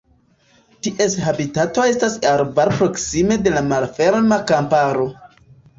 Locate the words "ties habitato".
0.87-1.85